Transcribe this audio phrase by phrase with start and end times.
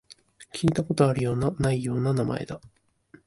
[0.51, 2.59] 聞いたことあるような、ないような名前だ